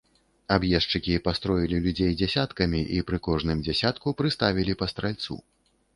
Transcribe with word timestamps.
Аб'ездчыкі 0.53 1.17
пастроілі 1.27 1.81
людзей 1.85 2.13
дзясяткамі 2.21 2.81
і 2.95 2.99
пры 3.11 3.19
кожным 3.31 3.61
дзясятку 3.69 4.17
прыставілі 4.23 4.73
па 4.81 4.85
стральцу. 4.95 5.39